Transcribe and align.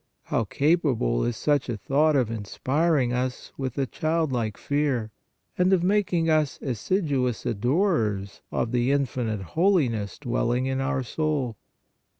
How 0.23 0.45
capable 0.45 1.23
is 1.23 1.37
such 1.37 1.69
a 1.69 1.77
thought 1.77 2.15
of 2.15 2.31
inspiring 2.31 3.13
us 3.13 3.51
with 3.55 3.75
THE 3.75 3.85
PRESENCE 3.85 3.97
OF 3.97 4.01
GOD 4.01 4.31
173 4.31 4.77
a 4.87 4.89
childlike 4.89 4.93
fear, 4.97 5.11
and 5.59 5.71
of 5.73 5.83
making 5.83 6.27
us 6.27 6.59
assiduous 6.59 7.45
adorers 7.45 8.41
of 8.51 8.71
the 8.71 8.91
infinite 8.91 9.41
Holiness 9.53 10.17
dwelling 10.17 10.65
in 10.65 10.81
our 10.81 11.03
soul 11.03 11.55